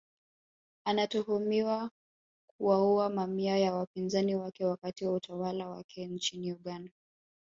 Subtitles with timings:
[0.85, 1.91] Anatuhumiwa
[2.57, 6.91] kuwaua mamia ya wapinzani wake wakati wa utawala wake nchini Uganda